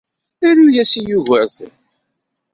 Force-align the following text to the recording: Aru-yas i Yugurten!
Aru-yas 0.47 0.93
i 0.99 1.01
Yugurten! 1.07 1.71